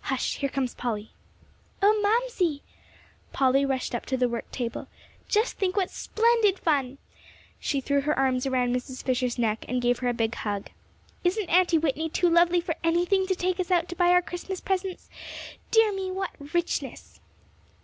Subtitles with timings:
[0.00, 0.38] "Hush!
[0.38, 1.12] Here comes Polly!"
[1.80, 2.62] "Oh, Mamsie!"
[3.32, 4.88] Polly rushed up to the work table.
[5.28, 6.98] "Just think what splendid fun!"
[7.60, 9.04] She threw her arms around Mrs.
[9.04, 10.70] Fisher's neck and gave her a big hug.
[11.22, 14.60] "Isn't Aunty Whitney too lovely for anything to take us out to buy our Christmas
[14.60, 15.08] presents?
[15.70, 16.10] Dear me!
[16.10, 17.20] What richness!"